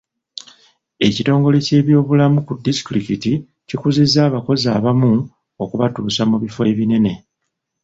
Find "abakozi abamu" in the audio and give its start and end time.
4.27-5.09